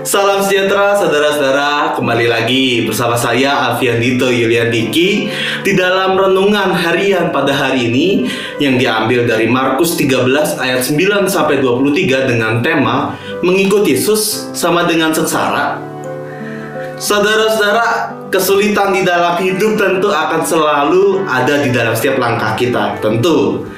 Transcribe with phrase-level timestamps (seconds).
[0.00, 1.92] Salam sejahtera saudara-saudara.
[1.92, 5.28] Kembali lagi bersama saya Alfian Dito Yulian Diki
[5.60, 8.24] Di dalam renungan harian pada hari ini
[8.56, 13.12] Yang diambil dari Markus 13 ayat 9 sampai 23 Dengan tema
[13.44, 15.76] Mengikut Yesus sama dengan sengsara.
[16.96, 23.68] Saudara-saudara Kesulitan di dalam hidup tentu akan selalu ada di dalam setiap langkah kita Tentu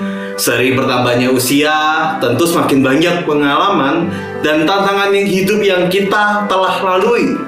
[0.43, 1.79] Sering bertambahnya usia,
[2.19, 4.11] tentu semakin banyak pengalaman
[4.43, 7.39] dan tantangan yang hidup yang kita telah lalui.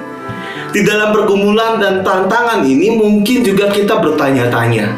[0.71, 4.95] Di dalam pergumulan dan tantangan ini mungkin juga kita bertanya-tanya,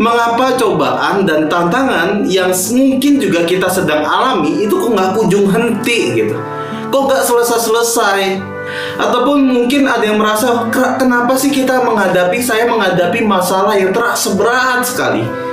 [0.00, 6.16] mengapa cobaan dan tantangan yang mungkin juga kita sedang alami itu kok nggak kunjung henti
[6.16, 6.40] gitu?
[6.88, 8.40] Kok nggak selesai-selesai?
[8.96, 14.88] Ataupun mungkin ada yang merasa kenapa sih kita menghadapi saya menghadapi masalah yang terasa berat
[14.88, 15.45] sekali?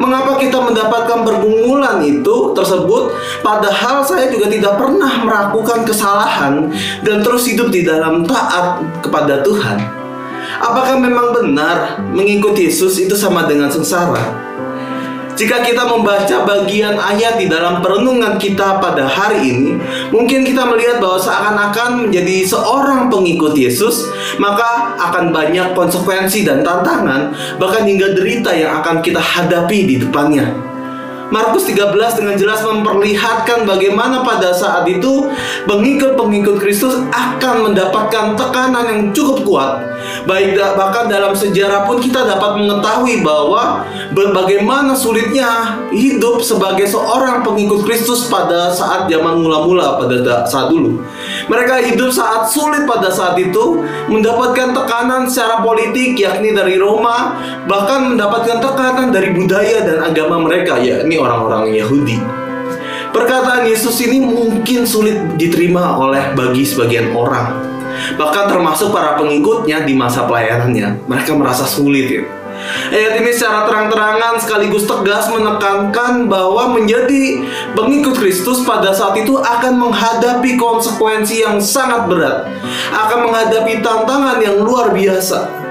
[0.00, 3.12] Mengapa kita mendapatkan pergumulan itu tersebut
[3.44, 6.72] padahal saya juga tidak pernah melakukan kesalahan
[7.04, 9.76] dan terus hidup di dalam taat kepada Tuhan?
[10.56, 14.49] Apakah memang benar mengikuti Yesus itu sama dengan sengsara?
[15.40, 19.72] Jika kita membaca bagian ayat di dalam perenungan kita pada hari ini,
[20.12, 27.32] mungkin kita melihat bahwa seakan-akan menjadi seorang pengikut Yesus, maka akan banyak konsekuensi dan tantangan,
[27.56, 30.69] bahkan hingga derita yang akan kita hadapi di depannya.
[31.30, 35.30] Markus 13 dengan jelas memperlihatkan bagaimana pada saat itu
[35.70, 39.72] pengikut-pengikut Kristus akan mendapatkan tekanan yang cukup kuat.
[40.26, 47.86] Baik bahkan dalam sejarah pun kita dapat mengetahui bahwa bagaimana sulitnya hidup sebagai seorang pengikut
[47.86, 50.98] Kristus pada saat zaman mula-mula pada saat dulu.
[51.50, 57.34] Mereka hidup saat sulit pada saat itu, mendapatkan tekanan secara politik yakni dari Roma,
[57.66, 62.22] bahkan mendapatkan tekanan dari budaya dan agama mereka yakni orang-orang Yahudi.
[63.10, 67.58] Perkataan Yesus ini mungkin sulit diterima oleh bagi sebagian orang.
[68.14, 71.10] Bahkan termasuk para pengikutnya di masa pelayanannya.
[71.10, 72.22] Mereka merasa sulit ya.
[72.90, 77.46] Ayat ini secara terang-terangan sekaligus tegas menekankan bahwa menjadi
[77.78, 82.50] pengikut Kristus pada saat itu akan menghadapi konsekuensi yang sangat berat,
[82.90, 85.69] akan menghadapi tantangan yang luar biasa.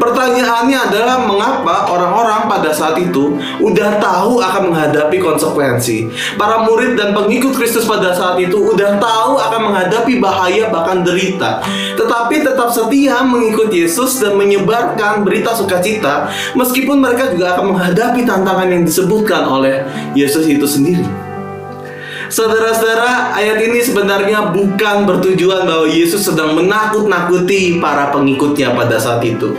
[0.00, 6.10] Pertanyaannya adalah mengapa orang-orang pada saat itu udah tahu akan menghadapi konsekuensi.
[6.34, 11.62] Para murid dan pengikut Kristus pada saat itu udah tahu akan menghadapi bahaya bahkan derita.
[11.94, 18.68] Tetapi tetap setia mengikuti Yesus dan menyebarkan berita sukacita meskipun mereka juga akan menghadapi tantangan
[18.70, 19.84] yang disebutkan oleh
[20.16, 21.19] Yesus itu sendiri.
[22.30, 29.58] Saudara-saudara, ayat ini sebenarnya bukan bertujuan bahwa Yesus sedang menakut-nakuti para pengikutnya pada saat itu.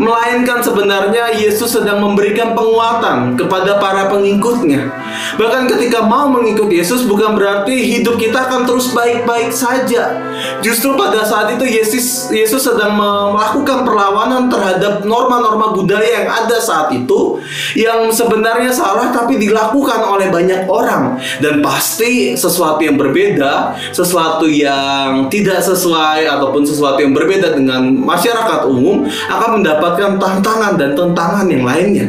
[0.00, 4.90] Melainkan sebenarnya Yesus sedang memberikan penguatan kepada para pengikutnya.
[5.38, 10.18] Bahkan ketika mau mengikut Yesus bukan berarti hidup kita akan terus baik-baik saja.
[10.60, 16.90] Justru pada saat itu Yesus Yesus sedang melakukan perlawanan terhadap norma-norma budaya yang ada saat
[16.90, 17.38] itu
[17.78, 25.28] yang sebenarnya salah tapi dilakukan oleh banyak orang dan pasti sesuatu yang berbeda, sesuatu yang
[25.30, 31.64] tidak sesuai ataupun sesuatu yang berbeda dengan masyarakat umum akan mendapatkan tantangan dan tentangan yang
[31.68, 32.06] lainnya.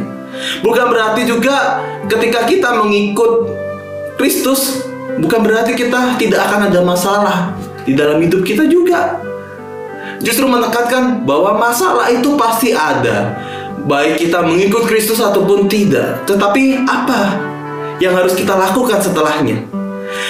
[0.64, 3.52] Bukan berarti juga ketika kita mengikut
[4.16, 4.88] Kristus
[5.20, 7.38] bukan berarti kita tidak akan ada masalah
[7.84, 9.20] di dalam hidup kita juga.
[10.24, 13.36] Justru menekankan bahwa masalah itu pasti ada,
[13.84, 16.24] baik kita mengikut Kristus ataupun tidak.
[16.24, 17.36] Tetapi apa
[18.00, 19.60] yang harus kita lakukan setelahnya?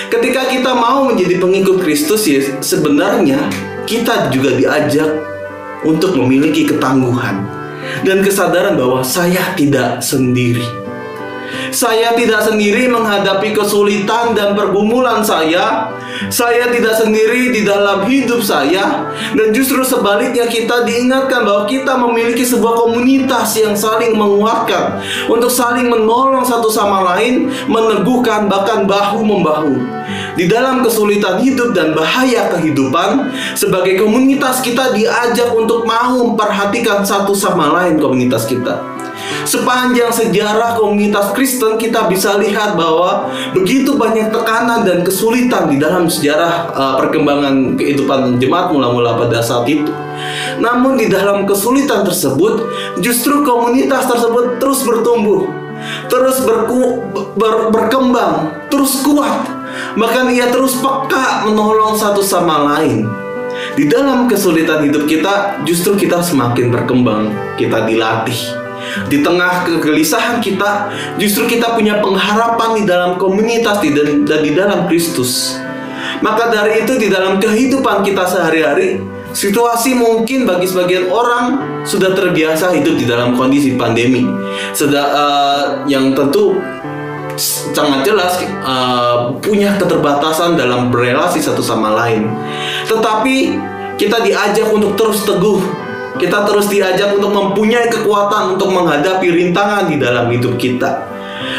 [0.09, 3.38] Ketika kita mau menjadi pengikut Kristus ya sebenarnya
[3.85, 5.34] kita juga diajak
[5.85, 7.46] untuk memiliki ketangguhan
[8.02, 10.84] dan kesadaran bahwa saya tidak sendiri.
[11.69, 15.91] Saya tidak sendiri menghadapi kesulitan dan pergumulan saya.
[16.31, 22.39] Saya tidak sendiri di dalam hidup saya, dan justru sebaliknya, kita diingatkan bahwa kita memiliki
[22.47, 29.75] sebuah komunitas yang saling menguatkan untuk saling menolong satu sama lain, meneguhkan, bahkan bahu-membahu.
[30.39, 37.35] Di dalam kesulitan hidup dan bahaya kehidupan, sebagai komunitas kita diajak untuk mau memperhatikan satu
[37.35, 38.79] sama lain komunitas kita.
[39.45, 46.09] Sepanjang sejarah komunitas Kristen kita bisa lihat bahwa begitu banyak tekanan dan kesulitan di dalam
[46.09, 49.89] sejarah uh, perkembangan kehidupan jemaat mula-mula pada saat itu.
[50.57, 52.66] Namun di dalam kesulitan tersebut
[53.03, 55.66] justru komunitas tersebut terus bertumbuh
[56.07, 57.03] terus berku,
[57.35, 59.45] ber, berkembang, terus kuat.
[59.95, 63.07] Bahkan ia terus peka menolong satu sama lain.
[63.75, 68.65] Di dalam kesulitan hidup kita, justru kita semakin berkembang, kita dilatih.
[69.08, 75.59] Di tengah kegelisahan kita, justru kita punya pengharapan di dalam komunitas dan di dalam Kristus.
[76.23, 79.03] Maka dari itu di dalam kehidupan kita sehari-hari,
[79.35, 84.23] situasi mungkin bagi sebagian orang sudah terbiasa hidup di dalam kondisi pandemi.
[84.72, 86.55] Sudah uh, yang tentu
[87.76, 92.31] sangat jelas uh, punya keterbatasan dalam berelasi satu sama lain.
[92.88, 93.59] Tetapi
[93.99, 95.84] kita diajak untuk terus teguh.
[96.16, 101.16] Kita terus diajak untuk mempunyai kekuatan untuk menghadapi rintangan di dalam hidup kita.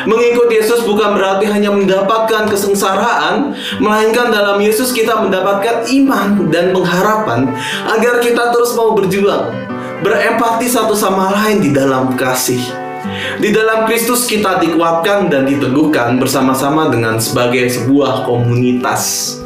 [0.09, 7.53] Mengikut Yesus bukan berarti hanya mendapatkan kesengsaraan, melainkan dalam Yesus kita mendapatkan iman dan pengharapan
[7.85, 9.53] agar kita terus mau berjuang,
[10.01, 12.61] berempati satu sama lain di dalam kasih.
[13.39, 19.46] Di dalam Kristus kita dikuatkan dan diteguhkan bersama-sama dengan sebagai sebuah komunitas.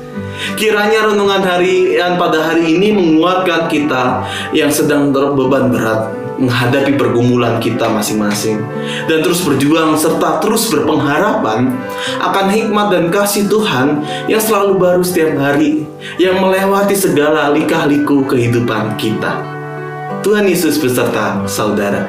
[0.56, 4.24] Kiranya renungan harian pada hari ini menguatkan kita
[4.56, 8.64] yang sedang terbeban berat menghadapi pergumulan kita masing-masing
[9.04, 11.68] dan terus berjuang serta terus berpengharapan
[12.16, 15.84] akan hikmat dan kasih Tuhan yang selalu baru setiap hari
[16.16, 19.36] yang melewati segala lika-liku kehidupan kita.
[20.24, 22.08] Tuhan Yesus beserta saudara.